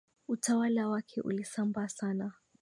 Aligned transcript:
Utawala 0.27 0.87
wake 0.89 1.21
ulisambaa 1.21 1.87
sana 1.87 2.31